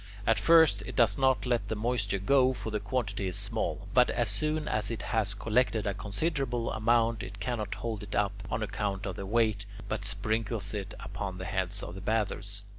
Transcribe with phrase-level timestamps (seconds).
[0.25, 4.09] At first it does not let the moisture go, for the quantity is small; but
[4.09, 8.63] as soon as it has collected a considerable amount, it cannot hold it up, on
[8.63, 12.63] account of the weight, but sprinkles it upon the heads of the bathers.